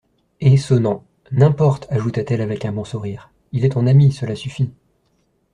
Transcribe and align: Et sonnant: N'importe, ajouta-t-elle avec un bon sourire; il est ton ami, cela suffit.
Et 0.39 0.57
sonnant: 0.57 1.05
N'importe, 1.31 1.85
ajouta-t-elle 1.91 2.41
avec 2.41 2.65
un 2.65 2.71
bon 2.71 2.83
sourire; 2.83 3.29
il 3.51 3.65
est 3.65 3.73
ton 3.73 3.85
ami, 3.85 4.11
cela 4.11 4.35
suffit. 4.35 4.71